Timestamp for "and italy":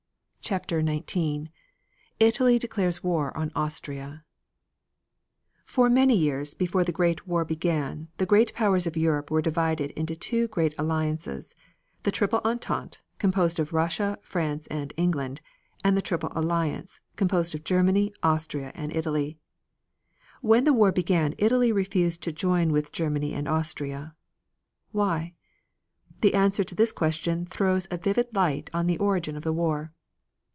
18.75-19.37